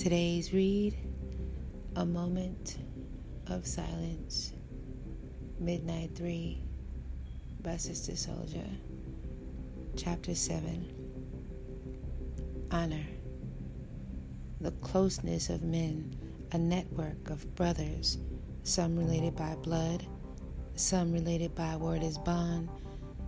Today's 0.00 0.54
read 0.54 0.96
A 1.96 2.06
Moment 2.06 2.78
of 3.48 3.66
Silence, 3.66 4.54
Midnight 5.58 6.12
3 6.14 6.58
by 7.62 7.76
Sister 7.76 8.12
Souljah, 8.12 8.78
Chapter 9.98 10.34
7 10.34 10.90
Honor. 12.70 13.04
The 14.62 14.70
closeness 14.70 15.50
of 15.50 15.64
men, 15.64 16.16
a 16.52 16.56
network 16.56 17.28
of 17.28 17.54
brothers, 17.54 18.16
some 18.62 18.96
related 18.96 19.36
by 19.36 19.54
blood, 19.56 20.06
some 20.76 21.12
related 21.12 21.54
by 21.54 21.76
word 21.76 22.02
as 22.02 22.16
bond, 22.16 22.70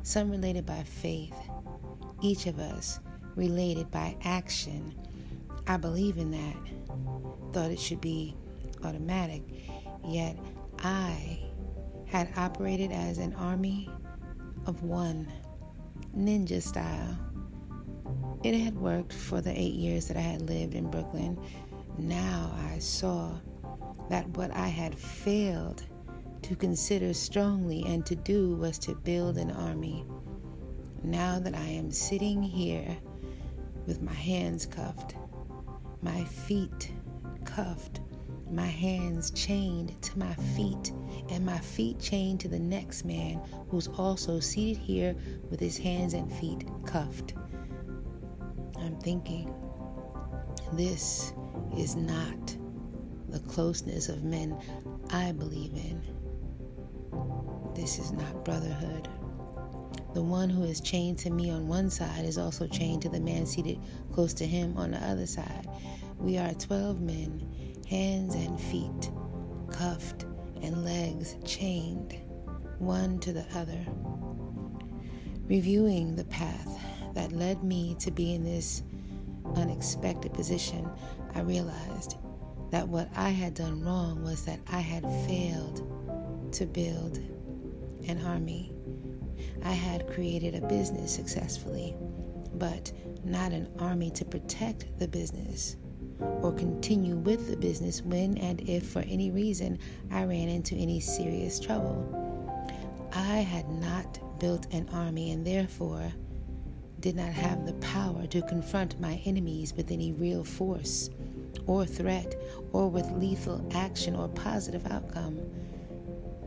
some 0.05 0.31
related 0.31 0.65
by 0.65 0.83
faith, 0.85 1.37
each 2.23 2.47
of 2.47 2.59
us 2.59 2.99
related 3.37 3.91
by 3.91 4.17
action 4.25 4.95
I 5.67 5.77
believe 5.77 6.19
in 6.19 6.31
that. 6.33 6.57
Thought 7.53 7.71
it 7.71 7.79
should 7.79 8.01
be 8.01 8.37
automatic. 8.85 9.43
Yet 10.05 10.37
I 10.81 11.39
had 12.07 12.33
operated 12.37 12.93
as 12.93 13.19
an 13.19 13.35
army 13.35 13.89
of 14.67 14.83
one, 14.83 15.31
ninja 16.17 16.61
style. 16.63 17.19
It 18.43 18.59
had 18.59 18.77
worked 18.77 19.13
for 19.13 19.41
the 19.41 19.53
eight 19.59 19.75
years 19.75 20.09
that 20.09 20.17
I 20.17 20.21
had 20.21 20.43
lived 20.43 20.75
in 20.75 20.91
Brooklyn. 20.91 21.39
Now 21.97 22.53
I 22.71 22.79
saw 22.79 23.33
that 24.11 24.27
what 24.37 24.51
I 24.51 24.67
had 24.67 24.99
failed 24.99 25.85
to 26.43 26.57
consider 26.57 27.15
strongly 27.15 27.85
and 27.87 28.05
to 28.07 28.17
do 28.17 28.57
was 28.57 28.79
to 28.81 28.95
build 28.95 29.39
an 29.39 29.53
army. 29.53 30.05
Now 31.05 31.39
that 31.39 31.55
I 31.55 31.67
am 31.67 31.91
sitting 31.91 32.43
here 32.43 32.97
with 33.87 34.03
my 34.03 34.13
hands 34.13 34.67
cuffed, 34.67 35.15
my 36.03 36.25
feet 36.25 36.93
cuffed, 37.45 38.01
my 38.51 38.67
hands 38.67 39.31
chained 39.31 40.01
to 40.03 40.19
my 40.19 40.35
feet, 40.57 40.93
and 41.31 41.47
my 41.47 41.59
feet 41.59 41.99
chained 42.01 42.41
to 42.41 42.49
the 42.49 42.59
next 42.59 43.05
man 43.05 43.41
who's 43.69 43.89
also 43.89 44.41
seated 44.41 44.77
here 44.77 45.15
with 45.51 45.61
his 45.61 45.79
hands 45.79 46.13
and 46.13 46.31
feet 46.33 46.67
cuffed. 46.85 47.35
I'm 48.79 48.99
thinking, 49.01 49.55
this 50.73 51.33
is 51.79 51.97
not 51.97 52.57
the 53.29 53.41
closeness 53.41 54.09
of 54.09 54.25
men 54.25 54.59
I 55.11 55.33
believe 55.33 55.73
in. 55.73 56.03
This 57.75 57.99
is 57.99 58.13
not 58.13 58.45
brotherhood. 58.45 59.09
The 60.15 60.23
one 60.23 60.51
who 60.51 60.65
is 60.65 60.81
chained 60.81 61.19
to 61.21 61.31
me 61.31 61.51
on 61.51 61.69
one 61.69 61.89
side 61.89 62.25
is 62.25 62.37
also 62.37 62.67
chained 62.67 63.03
to 63.03 63.09
the 63.09 63.21
man 63.21 63.47
seated 63.47 63.79
close 64.13 64.35
to 64.35 64.47
him 64.47 64.77
on 64.77 64.91
the 64.91 64.99
other 64.99 65.27
side. 65.27 65.67
We 66.19 66.37
are 66.37 66.53
12 66.53 67.01
men, 67.01 67.83
hands 67.89 68.35
and 68.35 68.61
feet, 68.61 69.11
cuffed, 69.71 70.27
and 70.61 70.85
legs 70.85 71.37
chained, 71.45 72.15
one 72.79 73.19
to 73.21 73.33
the 73.33 73.47
other. 73.55 73.85
Reviewing 75.47 76.15
the 76.15 76.25
path 76.25 76.79
that 77.15 77.33
led 77.33 77.65
me 77.65 77.97
to 78.01 78.11
be 78.11 78.35
in 78.35 78.45
this 78.45 78.83
unexpected 79.57 80.33
position, 80.35 80.89
I 81.35 81.41
realized 81.41 82.17
that 82.71 82.89
what 82.89 83.09
I 83.17 83.31
had 83.31 83.55
done 83.55 83.83
wrong 83.83 84.23
was 84.23 84.45
that 84.45 84.61
I 84.71 84.81
had 84.81 85.03
failed 85.27 86.53
to 86.53 86.67
build 86.67 87.19
an 88.09 88.25
army. 88.25 88.72
I 89.63 89.73
had 89.73 90.09
created 90.09 90.55
a 90.55 90.67
business 90.67 91.15
successfully, 91.15 91.97
but 92.55 92.93
not 93.25 93.53
an 93.53 93.69
army 93.79 94.11
to 94.13 94.25
protect 94.25 94.99
the 94.99 95.09
business 95.09 95.77
or 96.43 96.53
continue 96.53 97.17
with 97.17 97.49
the 97.49 97.57
business 97.57 98.03
when 98.03 98.39
and 98.39 98.61
if 98.69 98.87
for 98.87 99.01
any 99.01 99.31
reason 99.31 99.79
I 100.11 100.25
ran 100.25 100.49
into 100.49 100.75
any 100.77 101.01
serious 101.01 101.59
trouble. 101.59 102.23
I 103.13 103.39
had 103.39 103.69
not 103.69 104.19
built 104.39 104.73
an 104.73 104.89
army 104.93 105.33
and 105.33 105.47
therefore 105.47 106.13
did 107.01 107.17
not 107.17 107.33
have 107.33 107.67
the 107.67 107.75
power 107.75 108.27
to 108.29 108.43
confront 108.43 109.01
my 109.01 109.21
enemies 109.25 109.75
with 109.77 109.91
any 109.91 110.13
real 110.13 110.45
force 110.45 111.11
or 111.67 111.85
threat 111.85 112.35
or 112.73 112.89
with 112.89 113.11
lethal 113.13 113.67
action 113.75 114.15
or 114.15 114.29
positive 114.29 114.87
outcome. 114.91 115.39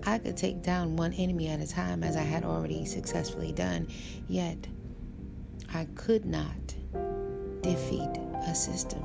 I 0.07 0.19
could 0.19 0.37
take 0.37 0.61
down 0.61 0.95
one 0.95 1.13
enemy 1.13 1.47
at 1.47 1.59
a 1.59 1.67
time 1.67 2.03
as 2.03 2.15
I 2.15 2.21
had 2.21 2.43
already 2.43 2.85
successfully 2.85 3.51
done, 3.51 3.87
yet 4.27 4.67
I 5.73 5.85
could 5.95 6.25
not 6.25 6.75
defeat 7.61 8.09
a 8.47 8.53
system 8.53 9.03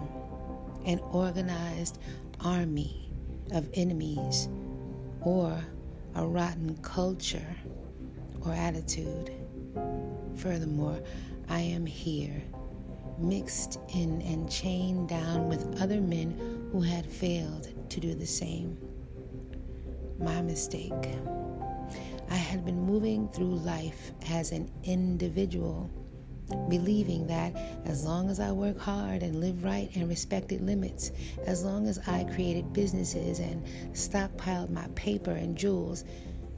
an 0.86 0.98
organized 1.12 1.98
army 2.40 3.10
of 3.52 3.68
enemies 3.74 4.48
or 5.22 5.58
a 6.14 6.26
rotten 6.26 6.76
culture 6.82 7.56
or 8.44 8.52
attitude. 8.52 9.30
Furthermore, 10.36 11.00
I 11.48 11.60
am 11.60 11.84
here, 11.84 12.42
mixed 13.18 13.78
in 13.94 14.22
and 14.22 14.50
chained 14.50 15.08
down 15.08 15.48
with 15.48 15.80
other 15.80 16.00
men 16.00 16.68
who 16.72 16.80
had 16.80 17.04
failed 17.06 17.68
to 17.90 18.00
do 18.00 18.14
the 18.14 18.26
same. 18.26 18.78
My 20.20 20.42
mistake. 20.42 20.92
I 22.30 22.36
had 22.36 22.64
been 22.64 22.80
moving 22.80 23.28
through 23.28 23.56
life 23.56 24.12
as 24.28 24.52
an 24.52 24.70
individual 24.84 25.90
believing 26.68 27.26
that 27.26 27.54
as 27.84 28.04
long 28.04 28.28
as 28.28 28.40
I 28.40 28.52
work 28.52 28.78
hard 28.78 29.22
and 29.22 29.40
live 29.40 29.62
right 29.64 29.88
and 29.94 30.08
respected 30.08 30.60
limits, 30.60 31.12
as 31.46 31.64
long 31.64 31.86
as 31.86 31.98
I 32.06 32.24
created 32.24 32.72
businesses 32.72 33.38
and 33.38 33.64
stockpiled 33.92 34.70
my 34.70 34.88
paper 34.94 35.32
and 35.32 35.56
jewels, 35.56 36.04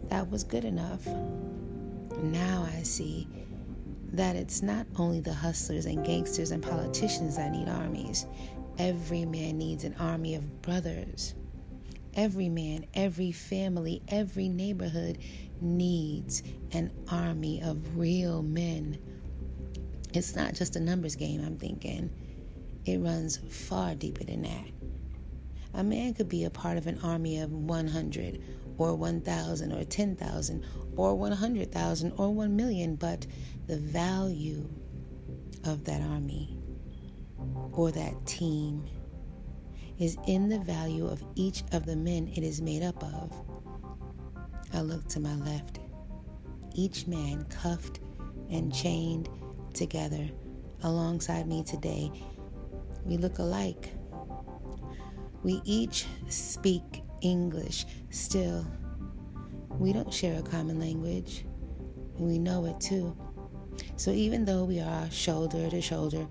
that 0.08 0.30
was 0.30 0.44
good 0.44 0.64
enough. 0.64 1.06
Now 2.22 2.66
I 2.76 2.82
see 2.82 3.28
that 4.12 4.36
it's 4.36 4.62
not 4.62 4.86
only 4.96 5.20
the 5.20 5.32
hustlers 5.32 5.86
and 5.86 6.04
gangsters 6.04 6.50
and 6.50 6.62
politicians 6.62 7.36
that 7.36 7.52
need 7.52 7.68
armies. 7.68 8.26
Every 8.78 9.24
man 9.24 9.58
needs 9.58 9.84
an 9.84 9.94
army 9.98 10.34
of 10.34 10.62
brothers. 10.62 11.34
Every 12.14 12.48
man, 12.48 12.86
every 12.94 13.32
family, 13.32 14.02
every 14.08 14.48
neighborhood 14.48 15.18
needs 15.60 16.42
an 16.72 16.90
army 17.08 17.62
of 17.62 17.96
real 17.96 18.42
men 18.42 18.98
it's 20.14 20.36
not 20.36 20.54
just 20.54 20.76
a 20.76 20.80
numbers 20.80 21.16
game, 21.16 21.42
I'm 21.42 21.56
thinking. 21.56 22.10
It 22.84 22.98
runs 22.98 23.38
far 23.38 23.94
deeper 23.94 24.24
than 24.24 24.42
that. 24.42 24.66
A 25.74 25.82
man 25.82 26.12
could 26.12 26.28
be 26.28 26.44
a 26.44 26.50
part 26.50 26.76
of 26.76 26.86
an 26.86 26.98
army 27.02 27.38
of 27.38 27.50
100 27.50 28.42
or 28.76 28.94
1,000 28.94 29.72
or 29.72 29.84
10,000 29.84 30.66
or 30.96 31.14
100,000 31.14 32.12
or 32.18 32.34
1 32.34 32.56
million, 32.56 32.96
but 32.96 33.26
the 33.66 33.78
value 33.78 34.68
of 35.64 35.84
that 35.84 36.02
army 36.02 36.58
or 37.72 37.90
that 37.90 38.26
team 38.26 38.84
is 40.02 40.16
in 40.26 40.48
the 40.48 40.58
value 40.58 41.06
of 41.06 41.22
each 41.36 41.62
of 41.70 41.86
the 41.86 41.94
men 41.94 42.26
it 42.34 42.42
is 42.42 42.60
made 42.60 42.82
up 42.82 43.00
of. 43.04 43.32
I 44.74 44.80
look 44.80 45.06
to 45.10 45.20
my 45.20 45.36
left. 45.36 45.78
Each 46.74 47.06
man 47.06 47.44
cuffed 47.44 48.00
and 48.50 48.74
chained 48.74 49.28
together 49.74 50.28
alongside 50.82 51.46
me 51.46 51.62
today. 51.62 52.10
We 53.04 53.16
look 53.16 53.38
alike. 53.38 53.92
We 55.44 55.62
each 55.64 56.06
speak 56.28 57.04
English. 57.20 57.86
Still, 58.10 58.66
we 59.78 59.92
don't 59.92 60.12
share 60.12 60.41
a 60.41 60.42
common 60.42 60.80
language, 60.80 61.44
and 62.18 62.26
we 62.26 62.41
know 62.41 62.64
it 62.64 62.80
too. 62.80 63.16
So 63.94 64.10
even 64.10 64.44
though 64.44 64.65
we 64.65 64.80
are 64.80 65.09
shoulder 65.12 65.71
to 65.71 65.80
shoulder, 65.80 66.27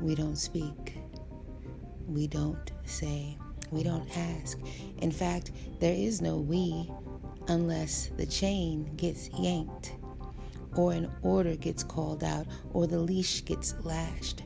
we 0.00 0.16
don't 0.16 0.36
speak. 0.36 0.96
We 2.08 2.26
don't 2.26 2.72
say. 2.90 3.36
We 3.70 3.82
don't 3.84 4.08
ask. 4.16 4.58
In 4.98 5.12
fact, 5.12 5.52
there 5.78 5.94
is 5.94 6.20
no 6.20 6.38
we 6.38 6.90
unless 7.48 8.10
the 8.16 8.26
chain 8.26 8.90
gets 8.96 9.30
yanked 9.38 9.94
or 10.76 10.92
an 10.92 11.10
order 11.22 11.56
gets 11.56 11.82
called 11.82 12.22
out, 12.22 12.46
or 12.72 12.86
the 12.86 12.98
leash 12.98 13.44
gets 13.44 13.74
lashed. 13.82 14.42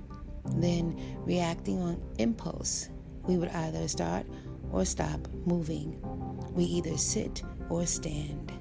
Then, 0.57 0.99
reacting 1.25 1.81
on 1.81 2.03
impulse, 2.19 2.89
we 3.25 3.37
would 3.37 3.51
either 3.51 3.89
start 3.89 4.27
or 4.73 4.85
stop 4.85 5.29
moving. 5.47 5.99
We 6.53 6.65
either 6.65 6.97
sit 6.97 7.43
or 7.69 7.87
stand. 7.87 8.53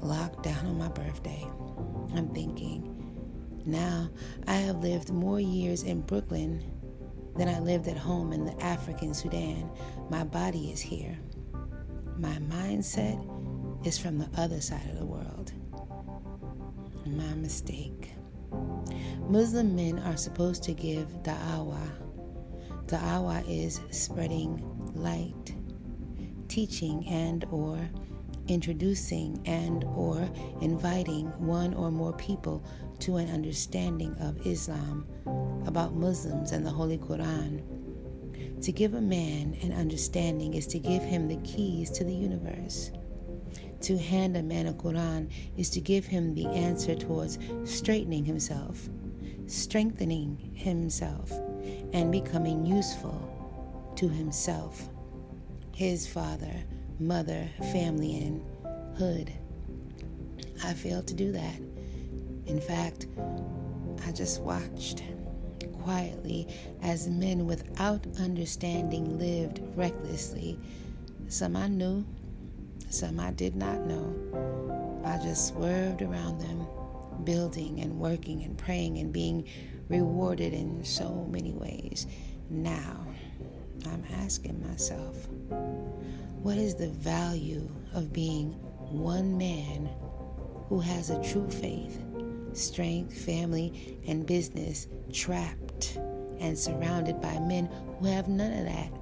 Locked 0.00 0.42
down 0.42 0.66
on 0.66 0.78
my 0.78 0.88
birthday. 0.88 1.46
I'm 2.14 2.28
thinking, 2.30 2.86
now 3.66 4.08
I 4.46 4.54
have 4.54 4.82
lived 4.82 5.10
more 5.10 5.40
years 5.40 5.82
in 5.82 6.00
Brooklyn 6.00 6.62
than 7.36 7.48
I 7.48 7.58
lived 7.60 7.88
at 7.88 7.96
home 7.96 8.32
in 8.32 8.44
the 8.44 8.62
African 8.62 9.14
Sudan. 9.14 9.70
My 10.10 10.24
body 10.24 10.70
is 10.70 10.80
here. 10.80 11.18
My 12.16 12.36
mindset 12.50 13.18
is 13.86 13.98
from 13.98 14.18
the 14.18 14.28
other 14.36 14.60
side 14.60 14.88
of 14.90 14.98
the 14.98 15.06
world 15.06 15.52
my 17.16 17.34
mistake. 17.34 18.12
Muslim 19.28 19.76
men 19.76 19.98
are 20.00 20.16
supposed 20.16 20.62
to 20.64 20.72
give 20.72 21.08
da'wah. 21.22 21.90
Da'wah 22.86 23.44
is 23.48 23.80
spreading 23.90 24.62
light, 24.94 25.54
teaching 26.48 27.06
and 27.08 27.44
or 27.50 27.78
introducing 28.50 29.40
and 29.46 29.84
or 29.84 30.28
inviting 30.60 31.26
one 31.38 31.72
or 31.74 31.90
more 31.90 32.12
people 32.14 32.64
to 32.98 33.16
an 33.16 33.30
understanding 33.30 34.12
of 34.20 34.44
Islam, 34.44 35.06
about 35.66 35.94
Muslims 35.94 36.50
and 36.50 36.66
the 36.66 36.70
Holy 36.70 36.98
Quran. 36.98 37.62
To 38.62 38.72
give 38.72 38.94
a 38.94 39.00
man 39.00 39.56
an 39.62 39.72
understanding 39.72 40.54
is 40.54 40.66
to 40.66 40.78
give 40.80 41.02
him 41.02 41.28
the 41.28 41.36
keys 41.36 41.90
to 41.90 42.04
the 42.04 42.12
universe. 42.12 42.90
To 43.82 43.96
hand 43.96 44.36
a 44.36 44.42
man 44.42 44.66
a 44.66 44.72
Quran 44.74 45.30
is 45.56 45.70
to 45.70 45.80
give 45.80 46.04
him 46.04 46.34
the 46.34 46.46
answer 46.46 46.94
towards 46.94 47.38
straightening 47.64 48.24
himself, 48.24 48.88
strengthening 49.46 50.36
himself, 50.54 51.30
and 51.92 52.10
becoming 52.10 52.66
useful 52.66 53.92
to 53.96 54.08
himself, 54.08 54.88
his 55.72 56.06
father, 56.06 56.54
mother, 57.00 57.48
family, 57.72 58.16
and 58.18 58.42
hood. 58.96 59.32
I 60.62 60.74
failed 60.74 61.06
to 61.08 61.14
do 61.14 61.32
that. 61.32 61.56
In 62.46 62.60
fact, 62.60 63.06
I 64.06 64.12
just 64.12 64.42
watched 64.42 65.02
quietly 65.82 66.46
as 66.82 67.08
men 67.08 67.46
without 67.46 68.06
understanding 68.18 69.18
lived 69.18 69.60
recklessly. 69.74 70.58
Some 71.28 71.56
I 71.56 71.68
knew, 71.68 72.04
some 72.90 73.18
I 73.18 73.30
did 73.30 73.56
not 73.56 73.86
know. 73.86 75.00
I 75.04 75.16
just 75.18 75.48
swerved 75.48 76.02
around 76.02 76.40
them, 76.40 76.66
building 77.24 77.80
and 77.80 77.98
working 77.98 78.42
and 78.42 78.58
praying 78.58 78.98
and 78.98 79.12
being 79.12 79.46
rewarded 79.88 80.52
in 80.52 80.84
so 80.84 81.26
many 81.30 81.52
ways. 81.52 82.06
Now, 82.50 83.06
I'm 83.86 84.04
asking 84.20 84.64
myself, 84.68 85.28
what 86.42 86.56
is 86.56 86.74
the 86.74 86.88
value 86.88 87.68
of 87.94 88.12
being 88.12 88.52
one 88.90 89.36
man 89.36 89.90
who 90.68 90.80
has 90.80 91.10
a 91.10 91.22
true 91.22 91.48
faith, 91.48 92.02
strength, 92.52 93.16
family, 93.16 93.98
and 94.06 94.26
business 94.26 94.86
trapped 95.12 95.98
and 96.38 96.58
surrounded 96.58 97.20
by 97.20 97.38
men 97.40 97.68
who 97.98 98.06
have 98.06 98.28
none 98.28 98.52
of 98.52 98.64
that, 98.64 98.92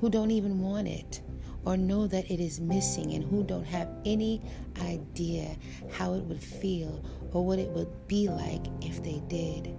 who 0.00 0.10
don't 0.10 0.30
even 0.30 0.60
want 0.60 0.88
it 0.88 1.22
or 1.64 1.76
know 1.76 2.06
that 2.06 2.30
it 2.30 2.40
is 2.40 2.60
missing 2.60 3.12
and 3.14 3.24
who 3.24 3.42
don't 3.42 3.64
have 3.64 3.88
any 4.04 4.42
idea 4.82 5.56
how 5.90 6.14
it 6.14 6.22
would 6.24 6.42
feel 6.42 7.02
or 7.32 7.44
what 7.44 7.58
it 7.58 7.70
would 7.70 7.88
be 8.06 8.28
like 8.28 8.66
if 8.82 9.02
they 9.02 9.22
did. 9.28 9.74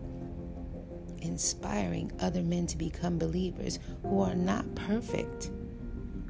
Inspiring 1.26 2.12
other 2.20 2.44
men 2.44 2.68
to 2.68 2.78
become 2.78 3.18
believers 3.18 3.80
who 4.04 4.22
are 4.22 4.36
not 4.36 4.76
perfect, 4.76 5.50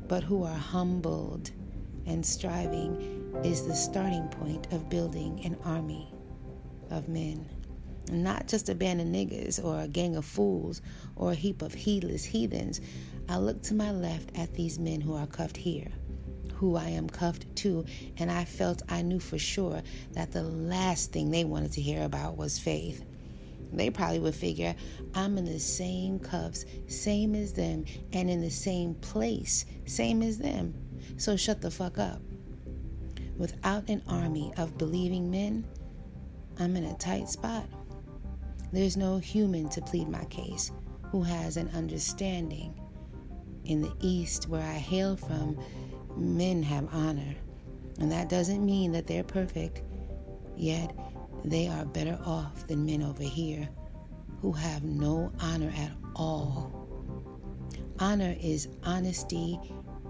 but 0.07 0.23
who 0.23 0.43
are 0.43 0.57
humbled 0.57 1.51
and 2.05 2.25
striving 2.25 3.33
is 3.43 3.67
the 3.67 3.75
starting 3.75 4.25
point 4.29 4.71
of 4.71 4.89
building 4.89 5.41
an 5.43 5.57
army 5.65 6.13
of 6.91 7.09
men. 7.09 7.45
Not 8.09 8.47
just 8.47 8.69
a 8.69 8.73
band 8.73 9.01
of 9.01 9.07
niggas 9.07 9.61
or 9.61 9.81
a 9.81 9.87
gang 9.89 10.15
of 10.15 10.23
fools 10.23 10.81
or 11.17 11.33
a 11.33 11.35
heap 11.35 11.61
of 11.61 11.73
heedless 11.73 12.23
heathens. 12.23 12.79
I 13.27 13.37
look 13.37 13.61
to 13.63 13.73
my 13.73 13.91
left 13.91 14.29
at 14.37 14.53
these 14.53 14.79
men 14.79 15.01
who 15.01 15.13
are 15.13 15.27
cuffed 15.27 15.57
here, 15.57 15.91
who 16.53 16.77
I 16.77 16.87
am 16.87 17.09
cuffed 17.09 17.53
to, 17.57 17.83
and 18.17 18.31
I 18.31 18.45
felt 18.45 18.81
I 18.87 19.01
knew 19.01 19.19
for 19.19 19.37
sure 19.37 19.83
that 20.13 20.31
the 20.31 20.43
last 20.43 21.11
thing 21.11 21.31
they 21.31 21.43
wanted 21.43 21.73
to 21.73 21.81
hear 21.81 22.03
about 22.03 22.37
was 22.37 22.57
faith. 22.57 23.03
They 23.73 23.89
probably 23.89 24.19
would 24.19 24.35
figure 24.35 24.75
I'm 25.13 25.37
in 25.37 25.45
the 25.45 25.59
same 25.59 26.19
cuffs, 26.19 26.65
same 26.87 27.35
as 27.35 27.53
them, 27.53 27.85
and 28.13 28.29
in 28.29 28.41
the 28.41 28.49
same 28.49 28.95
place, 28.95 29.65
same 29.85 30.21
as 30.21 30.37
them. 30.37 30.73
So 31.17 31.35
shut 31.35 31.61
the 31.61 31.71
fuck 31.71 31.97
up. 31.97 32.21
Without 33.37 33.89
an 33.89 34.01
army 34.07 34.53
of 34.57 34.77
believing 34.77 35.29
men, 35.29 35.65
I'm 36.59 36.75
in 36.77 36.85
a 36.85 36.97
tight 36.97 37.29
spot. 37.29 37.67
There's 38.71 38.97
no 38.97 39.17
human 39.17 39.69
to 39.69 39.81
plead 39.81 40.07
my 40.07 40.23
case 40.25 40.71
who 41.03 41.21
has 41.23 41.57
an 41.57 41.69
understanding. 41.75 42.79
In 43.65 43.81
the 43.81 43.93
East, 43.99 44.47
where 44.47 44.61
I 44.61 44.73
hail 44.73 45.15
from, 45.15 45.59
men 46.15 46.63
have 46.63 46.93
honor. 46.93 47.35
And 47.99 48.11
that 48.11 48.29
doesn't 48.29 48.65
mean 48.65 48.91
that 48.91 49.07
they're 49.07 49.23
perfect, 49.23 49.81
yet 50.55 50.95
they 51.51 51.67
are 51.67 51.85
better 51.85 52.17
off 52.25 52.67
than 52.67 52.85
men 52.85 53.03
over 53.03 53.23
here 53.23 53.67
who 54.41 54.51
have 54.51 54.83
no 54.83 55.31
honor 55.41 55.73
at 55.77 55.91
all. 56.15 56.87
Honor 57.99 58.35
is 58.41 58.67
honesty 58.83 59.59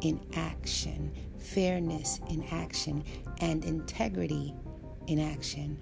in 0.02 0.20
action, 0.36 1.14
fairness 1.38 2.20
in 2.30 2.44
action, 2.52 3.04
and 3.40 3.64
integrity 3.64 4.54
in 5.08 5.20
action. 5.20 5.80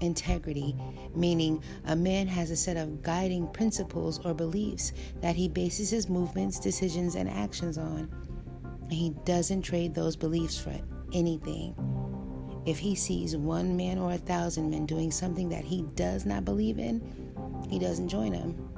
Integrity, 0.00 0.74
meaning 1.14 1.62
a 1.86 1.94
man 1.94 2.26
has 2.26 2.50
a 2.50 2.56
set 2.56 2.76
of 2.76 3.02
guiding 3.02 3.46
principles 3.48 4.24
or 4.24 4.34
beliefs 4.34 4.92
that 5.20 5.36
he 5.36 5.48
bases 5.48 5.90
his 5.90 6.08
movements, 6.08 6.58
decisions, 6.58 7.14
and 7.14 7.28
actions 7.28 7.78
on. 7.78 8.10
And 8.82 8.92
he 8.92 9.10
doesn't 9.24 9.62
trade 9.62 9.94
those 9.94 10.16
beliefs 10.16 10.58
for 10.58 10.76
anything. 11.12 11.74
If 12.64 12.78
he 12.78 12.94
sees 12.94 13.36
one 13.36 13.76
man 13.76 13.98
or 13.98 14.12
a 14.12 14.18
thousand 14.18 14.70
men 14.70 14.86
doing 14.86 15.10
something 15.10 15.48
that 15.48 15.64
he 15.64 15.82
does 15.94 16.24
not 16.24 16.44
believe 16.44 16.78
in, 16.78 17.00
he 17.68 17.78
doesn't 17.78 18.08
join 18.08 18.32
them 18.32 18.72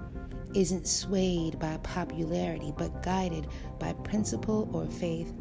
isn't 0.54 0.86
swayed 0.86 1.58
by 1.58 1.76
popularity 1.78 2.72
but 2.78 3.02
guided 3.02 3.48
by 3.78 3.92
principle 3.92 4.68
or 4.72 4.86
faith. 4.86 5.32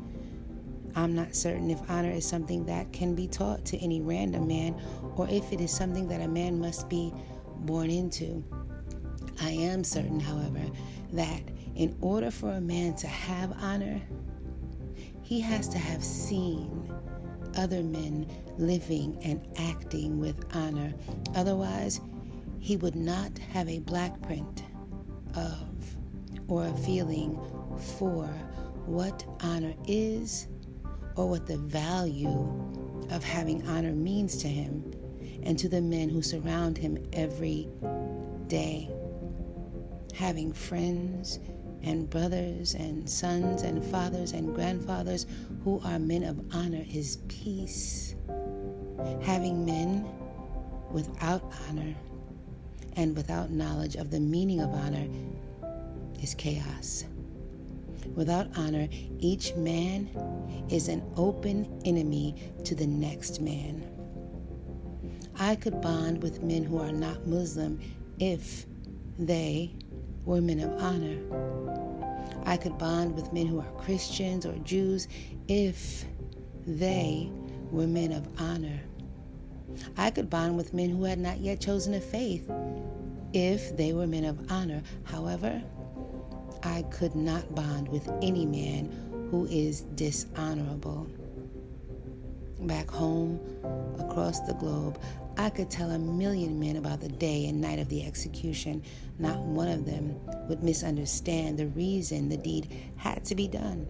I'm 0.95 1.15
not 1.15 1.35
certain 1.35 1.69
if 1.69 1.89
honor 1.89 2.11
is 2.11 2.25
something 2.25 2.65
that 2.65 2.91
can 2.93 3.15
be 3.15 3.27
taught 3.27 3.65
to 3.65 3.77
any 3.77 4.01
random 4.01 4.47
man 4.47 4.79
or 5.15 5.27
if 5.29 5.51
it 5.51 5.61
is 5.61 5.71
something 5.71 6.07
that 6.07 6.21
a 6.21 6.27
man 6.27 6.59
must 6.59 6.89
be 6.89 7.13
born 7.59 7.89
into. 7.89 8.43
I 9.41 9.51
am 9.51 9.83
certain, 9.83 10.19
however, 10.19 10.61
that 11.13 11.41
in 11.75 11.95
order 12.01 12.29
for 12.29 12.51
a 12.51 12.61
man 12.61 12.95
to 12.97 13.07
have 13.07 13.55
honor, 13.59 13.99
he 15.21 15.39
has 15.41 15.67
to 15.69 15.77
have 15.77 16.03
seen 16.03 16.91
other 17.57 17.83
men 17.83 18.27
living 18.57 19.17
and 19.23 19.45
acting 19.57 20.19
with 20.19 20.43
honor. 20.55 20.93
Otherwise, 21.35 22.01
he 22.59 22.77
would 22.77 22.95
not 22.95 23.37
have 23.37 23.67
a 23.67 23.79
black 23.79 24.21
print 24.21 24.63
of 25.35 25.67
or 26.47 26.65
a 26.65 26.73
feeling 26.77 27.39
for 27.97 28.25
what 28.85 29.25
honor 29.41 29.73
is 29.87 30.47
or 31.15 31.29
what 31.29 31.45
the 31.45 31.57
value 31.57 32.47
of 33.11 33.23
having 33.23 33.65
honor 33.67 33.93
means 33.93 34.37
to 34.37 34.47
him 34.47 34.93
and 35.43 35.57
to 35.59 35.67
the 35.67 35.81
men 35.81 36.09
who 36.09 36.21
surround 36.21 36.77
him 36.77 36.97
every 37.13 37.69
day. 38.47 38.89
Having 40.13 40.53
friends 40.53 41.39
and 41.83 42.09
brothers 42.09 42.75
and 42.75 43.09
sons 43.09 43.61
and 43.61 43.83
fathers 43.83 44.31
and 44.31 44.55
grandfathers 44.55 45.25
who 45.63 45.81
are 45.83 45.99
men 45.99 46.23
of 46.23 46.39
honor 46.53 46.85
is 46.91 47.17
peace. 47.27 48.15
Having 49.21 49.65
men 49.65 50.07
without 50.91 51.43
honor 51.67 51.93
and 52.95 53.15
without 53.15 53.51
knowledge 53.51 53.95
of 53.95 54.11
the 54.11 54.19
meaning 54.19 54.61
of 54.61 54.69
honor 54.73 55.07
is 56.21 56.33
chaos. 56.35 57.05
Without 58.15 58.47
honor, 58.57 58.87
each 59.19 59.55
man 59.55 60.09
is 60.69 60.87
an 60.87 61.03
open 61.17 61.81
enemy 61.85 62.35
to 62.63 62.75
the 62.75 62.87
next 62.87 63.41
man. 63.41 63.89
I 65.39 65.55
could 65.55 65.81
bond 65.81 66.21
with 66.21 66.43
men 66.43 66.63
who 66.63 66.77
are 66.77 66.91
not 66.91 67.25
Muslim 67.27 67.79
if 68.19 68.65
they 69.17 69.73
were 70.25 70.41
men 70.41 70.59
of 70.59 70.81
honor. 70.81 71.17
I 72.45 72.57
could 72.57 72.77
bond 72.77 73.15
with 73.15 73.31
men 73.33 73.47
who 73.47 73.59
are 73.59 73.71
Christians 73.77 74.45
or 74.45 74.55
Jews 74.59 75.07
if 75.47 76.05
they 76.65 77.31
were 77.71 77.87
men 77.87 78.11
of 78.11 78.27
honor. 78.39 78.79
I 79.97 80.11
could 80.11 80.29
bond 80.29 80.55
with 80.55 80.73
men 80.73 80.89
who 80.89 81.03
had 81.03 81.19
not 81.19 81.39
yet 81.39 81.59
chosen 81.59 81.93
a 81.93 82.01
faith 82.01 82.49
if 83.33 83.75
they 83.75 83.93
were 83.93 84.07
men 84.07 84.25
of 84.25 84.51
honor. 84.51 84.81
However, 85.03 85.61
I 86.63 86.83
could 86.83 87.15
not 87.15 87.55
bond 87.55 87.89
with 87.89 88.09
any 88.21 88.45
man 88.45 89.27
who 89.31 89.45
is 89.47 89.81
dishonorable. 89.95 91.07
Back 92.61 92.89
home, 92.89 93.39
across 93.99 94.39
the 94.41 94.53
globe, 94.53 94.99
I 95.35 95.49
could 95.49 95.71
tell 95.71 95.89
a 95.91 95.97
million 95.97 96.59
men 96.59 96.75
about 96.75 97.01
the 97.01 97.09
day 97.09 97.47
and 97.47 97.59
night 97.59 97.79
of 97.79 97.89
the 97.89 98.05
execution. 98.05 98.83
Not 99.17 99.39
one 99.39 99.67
of 99.67 99.85
them 99.85 100.19
would 100.47 100.63
misunderstand 100.63 101.57
the 101.57 101.67
reason 101.67 102.29
the 102.29 102.37
deed 102.37 102.69
had 102.97 103.25
to 103.25 103.35
be 103.35 103.47
done. 103.47 103.87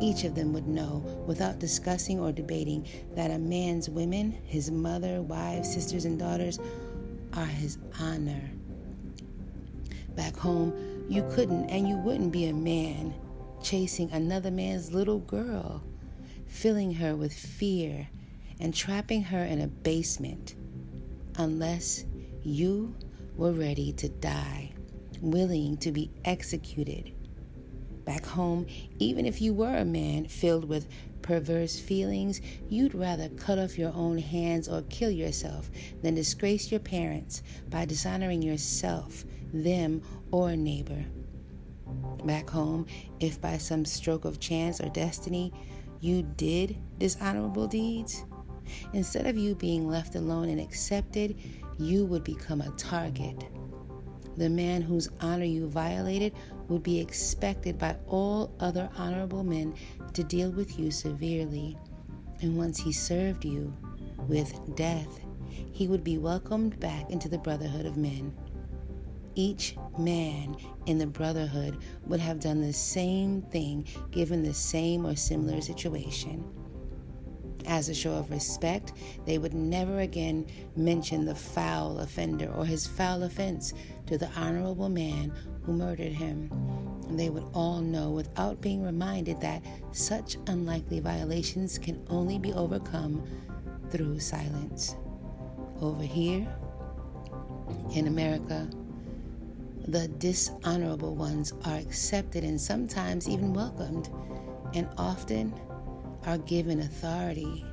Each 0.00 0.24
of 0.24 0.34
them 0.34 0.52
would 0.52 0.66
know, 0.66 1.04
without 1.26 1.60
discussing 1.60 2.18
or 2.18 2.32
debating, 2.32 2.86
that 3.14 3.30
a 3.30 3.38
man's 3.38 3.88
women, 3.88 4.32
his 4.44 4.70
mother, 4.70 5.22
wives, 5.22 5.72
sisters, 5.72 6.04
and 6.04 6.18
daughters, 6.18 6.58
are 7.34 7.46
his 7.46 7.78
honor. 8.00 8.50
Back 10.16 10.36
home, 10.36 10.72
You 11.08 11.28
couldn't 11.32 11.70
and 11.70 11.88
you 11.88 11.96
wouldn't 11.96 12.32
be 12.32 12.46
a 12.46 12.54
man 12.54 13.14
chasing 13.62 14.10
another 14.10 14.50
man's 14.50 14.92
little 14.92 15.18
girl, 15.18 15.82
filling 16.46 16.94
her 16.94 17.14
with 17.14 17.32
fear 17.32 18.08
and 18.60 18.74
trapping 18.74 19.22
her 19.22 19.44
in 19.44 19.62
a 19.62 19.66
basement 19.66 20.54
unless 21.36 22.04
you 22.42 22.94
were 23.36 23.52
ready 23.52 23.92
to 23.94 24.08
die, 24.08 24.72
willing 25.20 25.76
to 25.78 25.90
be 25.90 26.10
executed. 26.24 27.12
Back 28.04 28.24
home, 28.24 28.66
even 28.98 29.26
if 29.26 29.40
you 29.40 29.54
were 29.54 29.76
a 29.76 29.84
man 29.84 30.26
filled 30.26 30.64
with 30.64 30.88
perverse 31.22 31.78
feelings, 31.78 32.40
you'd 32.68 32.94
rather 32.94 33.28
cut 33.30 33.58
off 33.58 33.78
your 33.78 33.92
own 33.94 34.18
hands 34.18 34.68
or 34.68 34.82
kill 34.82 35.10
yourself 35.10 35.70
than 36.02 36.14
disgrace 36.14 36.70
your 36.70 36.80
parents 36.80 37.42
by 37.68 37.84
dishonoring 37.84 38.42
yourself, 38.42 39.24
them, 39.52 40.02
or 40.32 40.50
a 40.50 40.56
neighbor. 40.56 41.04
Back 42.24 42.50
home, 42.50 42.86
if 43.20 43.40
by 43.40 43.58
some 43.58 43.84
stroke 43.84 44.24
of 44.24 44.40
chance 44.40 44.80
or 44.80 44.88
destiny 44.88 45.52
you 46.00 46.22
did 46.22 46.78
dishonorable 46.98 47.66
deeds, 47.66 48.24
instead 48.92 49.26
of 49.26 49.36
you 49.36 49.54
being 49.54 49.88
left 49.88 50.14
alone 50.14 50.48
and 50.48 50.60
accepted, 50.60 51.36
you 51.78 52.04
would 52.06 52.24
become 52.24 52.60
a 52.60 52.70
target. 52.72 53.44
The 54.36 54.48
man 54.48 54.82
whose 54.82 55.08
honor 55.20 55.44
you 55.44 55.68
violated 55.68 56.34
would 56.68 56.82
be 56.82 57.00
expected 57.00 57.78
by 57.78 57.96
all 58.06 58.54
other 58.60 58.88
honorable 58.96 59.44
men 59.44 59.74
to 60.14 60.24
deal 60.24 60.50
with 60.50 60.78
you 60.78 60.90
severely. 60.90 61.76
And 62.40 62.56
once 62.56 62.78
he 62.78 62.92
served 62.92 63.44
you 63.44 63.76
with 64.28 64.54
death, 64.76 65.20
he 65.72 65.88
would 65.88 66.04
be 66.04 66.18
welcomed 66.18 66.78
back 66.80 67.10
into 67.10 67.28
the 67.28 67.38
brotherhood 67.38 67.86
of 67.86 67.96
men. 67.96 68.34
Each 69.34 69.76
man 69.98 70.56
in 70.86 70.98
the 70.98 71.06
brotherhood 71.06 71.78
would 72.06 72.20
have 72.20 72.40
done 72.40 72.60
the 72.60 72.72
same 72.72 73.42
thing 73.42 73.86
given 74.10 74.42
the 74.42 74.54
same 74.54 75.06
or 75.06 75.16
similar 75.16 75.60
situation. 75.60 76.44
As 77.66 77.88
a 77.88 77.94
show 77.94 78.14
of 78.14 78.30
respect, 78.30 78.92
they 79.26 79.38
would 79.38 79.54
never 79.54 80.00
again 80.00 80.46
mention 80.76 81.24
the 81.24 81.34
foul 81.34 81.98
offender 81.98 82.50
or 82.52 82.64
his 82.64 82.86
foul 82.86 83.22
offense 83.22 83.74
to 84.06 84.18
the 84.18 84.28
honorable 84.36 84.88
man 84.88 85.32
who 85.62 85.72
murdered 85.72 86.12
him. 86.12 86.50
They 87.10 87.30
would 87.30 87.46
all 87.54 87.80
know 87.80 88.10
without 88.10 88.60
being 88.60 88.82
reminded 88.82 89.40
that 89.40 89.62
such 89.92 90.36
unlikely 90.46 91.00
violations 91.00 91.78
can 91.78 92.04
only 92.08 92.38
be 92.38 92.52
overcome 92.52 93.24
through 93.90 94.20
silence. 94.20 94.96
Over 95.80 96.04
here, 96.04 96.46
in 97.94 98.06
America, 98.06 98.68
the 99.88 100.08
dishonorable 100.08 101.16
ones 101.16 101.52
are 101.64 101.76
accepted 101.76 102.44
and 102.44 102.60
sometimes 102.60 103.28
even 103.28 103.52
welcomed, 103.52 104.08
and 104.74 104.88
often 104.96 105.52
are 106.26 106.38
given 106.38 106.80
authority 106.80 107.64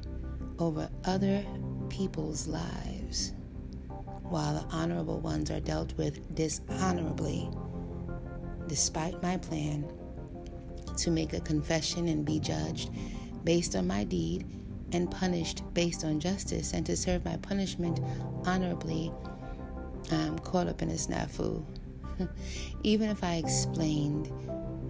over 0.59 0.89
other 1.05 1.45
people's 1.89 2.47
lives, 2.47 3.33
while 4.23 4.53
the 4.53 4.75
honorable 4.75 5.19
ones 5.19 5.51
are 5.51 5.59
dealt 5.59 5.93
with 5.97 6.35
dishonorably. 6.35 7.49
Despite 8.67 9.21
my 9.21 9.37
plan 9.37 9.89
to 10.97 11.11
make 11.11 11.33
a 11.33 11.39
confession 11.39 12.07
and 12.07 12.25
be 12.25 12.39
judged 12.39 12.89
based 13.43 13.75
on 13.75 13.87
my 13.87 14.03
deed 14.03 14.45
and 14.91 15.11
punished 15.11 15.63
based 15.73 16.03
on 16.03 16.19
justice, 16.19 16.73
and 16.73 16.85
to 16.85 16.95
serve 16.95 17.25
my 17.25 17.37
punishment 17.37 17.99
honorably, 18.45 19.11
I'm 20.11 20.39
caught 20.39 20.67
up 20.67 20.81
in 20.81 20.89
a 20.89 20.93
snafu. 20.93 21.63
Even 22.83 23.09
if 23.09 23.23
I 23.23 23.35
explained, 23.35 24.31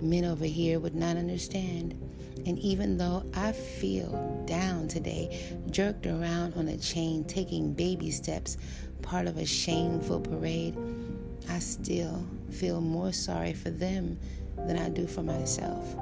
men 0.01 0.25
over 0.25 0.45
here 0.45 0.79
would 0.79 0.95
not 0.95 1.17
understand. 1.17 1.93
And 2.45 2.57
even 2.59 2.97
though 2.97 3.23
I 3.33 3.51
feel 3.51 4.43
down 4.45 4.87
today, 4.87 5.57
jerked 5.69 6.05
around 6.05 6.53
on 6.55 6.67
a 6.67 6.77
chain, 6.77 7.23
taking 7.25 7.73
baby 7.73 8.11
steps, 8.11 8.57
part 9.01 9.27
of 9.27 9.37
a 9.37 9.45
shameful 9.45 10.21
parade, 10.21 10.77
I 11.49 11.59
still 11.59 12.25
feel 12.51 12.81
more 12.81 13.11
sorry 13.11 13.53
for 13.53 13.69
them 13.69 14.17
than 14.57 14.77
I 14.77 14.89
do 14.89 15.07
for 15.07 15.23
myself. 15.23 15.95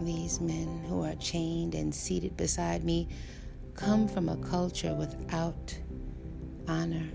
These 0.00 0.40
men 0.40 0.84
who 0.88 1.02
are 1.02 1.14
chained 1.16 1.74
and 1.74 1.94
seated 1.94 2.36
beside 2.36 2.84
me 2.84 3.08
come 3.74 4.08
from 4.08 4.28
a 4.28 4.36
culture 4.36 4.94
without 4.94 5.78
honor. 6.68 7.08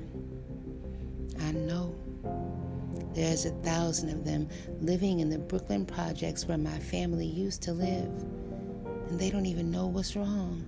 I 1.41 1.51
know 1.51 1.93
there's 3.17 3.45
a 3.45 3.49
thousand 3.49 4.11
of 4.11 4.23
them 4.23 4.47
living 4.79 5.21
in 5.21 5.29
the 5.31 5.39
Brooklyn 5.39 5.87
projects 5.87 6.47
where 6.47 6.57
my 6.59 6.77
family 6.77 7.25
used 7.25 7.63
to 7.63 7.73
live. 7.73 8.05
And 9.09 9.19
they 9.19 9.31
don't 9.31 9.47
even 9.47 9.71
know 9.71 9.87
what's 9.87 10.15
wrong. 10.15 10.63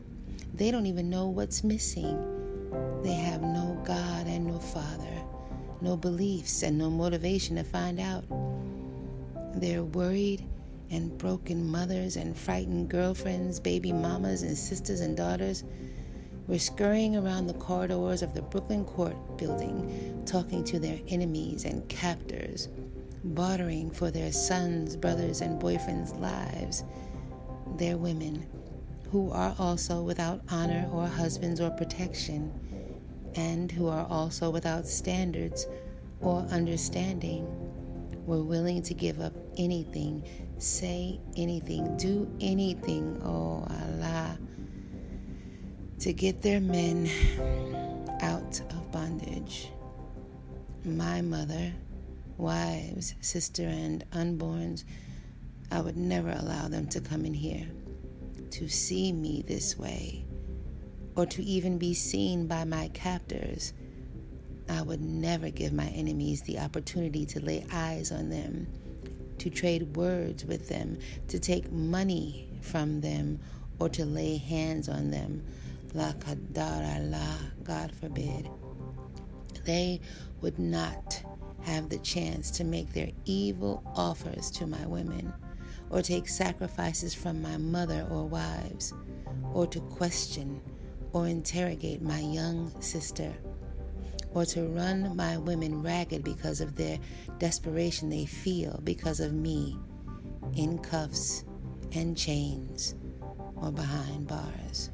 They 0.55 0.71
don't 0.71 0.87
even 0.87 1.11
know 1.11 1.27
what's 1.27 1.63
missing. 1.63 2.17
They 3.03 3.13
have 3.13 3.43
no 3.43 3.79
God 3.85 4.25
and 4.25 4.47
no 4.47 4.57
Father, 4.57 5.23
no 5.81 5.95
beliefs 5.95 6.63
and 6.63 6.75
no 6.75 6.89
motivation 6.89 7.55
to 7.57 7.63
find 7.63 7.99
out. 7.99 8.25
They're 9.53 9.83
worried 9.83 10.43
and 10.89 11.15
broken 11.19 11.69
mothers 11.69 12.15
and 12.15 12.35
frightened 12.35 12.89
girlfriends, 12.89 13.59
baby 13.59 13.93
mamas 13.93 14.41
and 14.41 14.57
sisters 14.57 15.01
and 15.01 15.15
daughters 15.15 15.63
were 16.49 16.57
scurrying 16.57 17.15
around 17.15 17.45
the 17.45 17.53
corridors 17.53 18.23
of 18.23 18.33
the 18.33 18.41
Brooklyn 18.41 18.83
Court 18.83 19.15
building, 19.37 20.23
talking 20.25 20.63
to 20.63 20.79
their 20.79 20.99
enemies 21.07 21.63
and 21.63 21.87
captors, 21.89 22.69
bartering 23.23 23.91
for 23.91 24.09
their 24.09 24.31
sons, 24.31 24.95
brothers, 24.95 25.41
and 25.41 25.61
boyfriends' 25.61 26.19
lives. 26.19 26.83
Their 27.77 27.97
women, 27.97 28.47
who 29.11 29.31
are 29.31 29.55
also 29.59 30.01
without 30.01 30.41
honor 30.49 30.89
or 30.91 31.05
husbands 31.05 31.61
or 31.61 31.69
protection, 31.69 32.51
and 33.35 33.71
who 33.71 33.87
are 33.87 34.07
also 34.09 34.49
without 34.49 34.87
standards 34.87 35.67
or 36.19 36.39
understanding, 36.49 37.45
were 38.25 38.41
willing 38.43 38.81
to 38.81 38.95
give 38.95 39.21
up 39.21 39.33
anything, 39.57 40.23
say 40.57 41.19
anything, 41.37 41.95
do 41.97 42.27
anything, 42.41 43.21
oh 43.23 43.67
Allah, 43.69 44.37
to 45.99 46.13
get 46.13 46.41
their 46.41 46.61
men 46.61 47.09
out 48.21 48.61
of 48.69 48.89
bondage. 48.89 49.69
My 50.85 51.19
mother, 51.19 51.73
wives, 52.37 53.15
sister, 53.19 53.63
and 53.63 54.09
unborns, 54.11 54.85
I 55.71 55.81
would 55.81 55.97
never 55.97 56.31
allow 56.31 56.69
them 56.69 56.87
to 56.87 57.01
come 57.01 57.25
in 57.25 57.33
here 57.33 57.67
to 58.51 58.69
see 58.69 59.11
me 59.11 59.43
this 59.45 59.77
way 59.77 60.25
or 61.15 61.25
to 61.25 61.43
even 61.43 61.77
be 61.77 61.93
seen 61.93 62.47
by 62.47 62.63
my 62.63 62.87
captors. 62.93 63.73
I 64.69 64.81
would 64.81 65.01
never 65.01 65.49
give 65.49 65.73
my 65.73 65.87
enemies 65.87 66.43
the 66.43 66.59
opportunity 66.59 67.25
to 67.25 67.41
lay 67.41 67.65
eyes 67.73 68.13
on 68.13 68.29
them, 68.29 68.67
to 69.39 69.49
trade 69.49 69.97
words 69.97 70.45
with 70.45 70.69
them, 70.69 70.97
to 71.27 71.39
take 71.39 71.69
money 71.73 72.49
from 72.61 73.01
them, 73.01 73.39
or 73.79 73.89
to 73.89 74.05
lay 74.05 74.37
hands 74.37 74.87
on 74.87 75.11
them 75.11 75.43
La 75.93 76.13
Kadar 76.13 76.83
Allah, 76.97 77.51
God 77.63 77.91
forbid. 77.91 78.49
They 79.65 80.01
would 80.41 80.59
not 80.59 81.21
have 81.63 81.89
the 81.89 81.97
chance 81.99 82.51
to 82.51 82.63
make 82.63 82.93
their 82.93 83.11
evil 83.25 83.83
offers 83.95 84.51
to 84.51 84.67
my 84.67 84.85
women, 84.85 85.33
or 85.89 86.01
take 86.01 86.27
sacrifices 86.27 87.13
from 87.13 87.41
my 87.41 87.57
mother 87.57 88.07
or 88.09 88.25
wives, 88.27 88.93
or 89.53 89.65
to 89.67 89.79
question 89.81 90.61
or 91.13 91.27
interrogate 91.27 92.01
my 92.01 92.19
young 92.19 92.71
sister, 92.81 93.33
or 94.33 94.45
to 94.45 94.67
run 94.67 95.15
my 95.15 95.37
women 95.37 95.81
ragged 95.81 96.23
because 96.23 96.61
of 96.61 96.75
their 96.75 96.99
desperation 97.39 98.09
they 98.09 98.25
feel 98.25 98.79
because 98.83 99.19
of 99.19 99.33
me 99.33 99.77
in 100.55 100.77
cuffs 100.77 101.45
and 101.93 102.15
chains 102.15 102.95
or 103.55 103.71
behind 103.71 104.27
bars. 104.27 104.91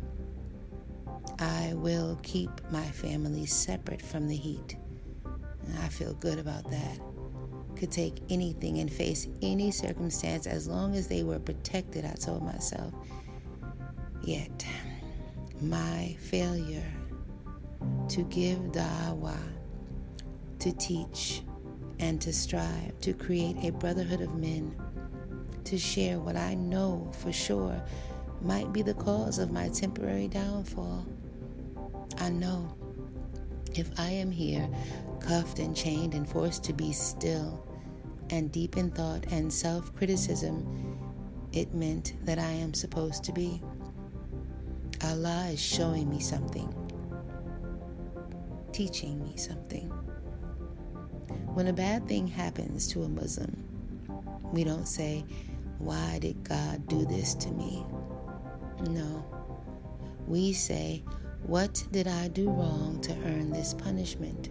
I 1.39 1.73
will 1.75 2.19
keep 2.23 2.49
my 2.71 2.85
family 2.85 3.45
separate 3.45 4.01
from 4.01 4.27
the 4.27 4.35
heat. 4.35 4.77
I 5.81 5.89
feel 5.89 6.13
good 6.13 6.39
about 6.39 6.69
that. 6.71 6.99
Could 7.75 7.91
take 7.91 8.21
anything 8.29 8.79
and 8.79 8.91
face 8.91 9.27
any 9.41 9.71
circumstance 9.71 10.47
as 10.47 10.67
long 10.67 10.95
as 10.95 11.07
they 11.07 11.23
were 11.23 11.39
protected, 11.39 12.05
I 12.05 12.13
told 12.13 12.43
myself. 12.43 12.93
Yet, 14.23 14.65
my 15.61 16.15
failure 16.19 16.91
to 18.09 18.23
give 18.23 18.59
da'wah, 18.71 19.37
to 20.59 20.71
teach, 20.73 21.43
and 21.99 22.21
to 22.21 22.31
strive 22.33 22.99
to 23.01 23.13
create 23.13 23.57
a 23.63 23.71
brotherhood 23.71 24.21
of 24.21 24.35
men, 24.35 24.75
to 25.65 25.77
share 25.77 26.19
what 26.19 26.35
I 26.35 26.53
know 26.55 27.11
for 27.19 27.31
sure 27.31 27.81
might 28.45 28.71
be 28.71 28.83
the 28.83 28.93
cause 28.93 29.39
of 29.39 29.51
my 29.51 29.67
temporary 29.69 30.27
downfall. 30.27 31.05
I 32.19 32.29
know 32.29 32.73
if 33.73 33.89
I 33.99 34.09
am 34.09 34.31
here, 34.31 34.69
cuffed 35.19 35.59
and 35.59 35.75
chained 35.75 36.13
and 36.13 36.29
forced 36.29 36.63
to 36.65 36.73
be 36.73 36.93
still, 36.93 37.65
and 38.29 38.51
deep 38.51 38.77
in 38.77 38.91
thought 38.91 39.25
and 39.31 39.51
self 39.51 39.93
criticism 39.95 40.95
it 41.51 41.73
meant 41.73 42.13
that 42.25 42.37
I 42.37 42.51
am 42.51 42.73
supposed 42.73 43.23
to 43.25 43.31
be. 43.31 43.61
Allah 45.03 45.47
is 45.51 45.61
showing 45.61 46.09
me 46.09 46.19
something, 46.19 46.73
teaching 48.71 49.23
me 49.23 49.37
something. 49.37 49.89
When 51.53 51.67
a 51.67 51.73
bad 51.73 52.07
thing 52.07 52.27
happens 52.27 52.87
to 52.89 53.03
a 53.03 53.09
Muslim, 53.09 53.63
we 54.51 54.63
don't 54.63 54.87
say, 54.87 55.25
Why 55.79 56.19
did 56.19 56.43
God 56.43 56.87
do 56.87 57.05
this 57.05 57.33
to 57.35 57.51
me? 57.51 57.85
No. 58.89 59.25
We 60.27 60.53
say, 60.53 61.03
What 61.43 61.83
did 61.91 62.07
I 62.07 62.27
do 62.29 62.49
wrong 62.49 62.99
to 63.01 63.13
earn 63.25 63.51
this 63.51 63.73
punishment? 63.73 64.49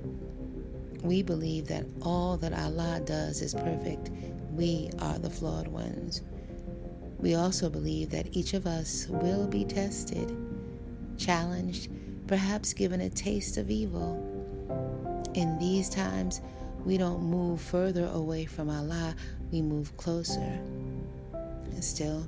We 1.02 1.22
believe 1.22 1.66
that 1.68 1.84
all 2.02 2.36
that 2.38 2.52
Allah 2.52 3.00
does 3.04 3.42
is 3.42 3.54
perfect. 3.54 4.10
We 4.52 4.90
are 5.00 5.18
the 5.18 5.30
flawed 5.30 5.68
ones. 5.68 6.22
We 7.18 7.34
also 7.34 7.68
believe 7.68 8.10
that 8.10 8.36
each 8.36 8.54
of 8.54 8.66
us 8.66 9.06
will 9.08 9.46
be 9.46 9.64
tested, 9.64 10.36
challenged, 11.16 11.90
perhaps 12.26 12.72
given 12.72 13.00
a 13.00 13.10
taste 13.10 13.56
of 13.56 13.70
evil. 13.70 14.30
In 15.34 15.58
these 15.58 15.88
times, 15.88 16.40
we 16.84 16.96
don't 16.98 17.22
move 17.22 17.60
further 17.60 18.06
away 18.12 18.44
from 18.44 18.70
Allah, 18.70 19.14
we 19.50 19.62
move 19.62 19.96
closer. 19.96 20.60
And 21.32 21.82
still, 21.82 22.26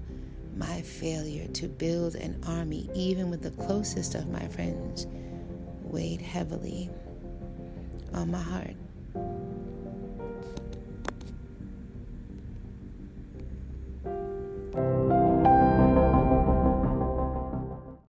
my 0.57 0.81
failure 0.83 1.47
to 1.49 1.69
build 1.69 2.15
an 2.15 2.43
army, 2.47 2.89
even 2.95 3.31
with 3.31 3.43
the 3.43 3.51
closest 3.51 4.15
of 4.15 4.29
my 4.29 4.47
friends, 4.49 5.07
weighed 5.83 6.21
heavily 6.21 6.91
on 8.15 8.31
my 8.31 8.41
heart. 8.41 8.75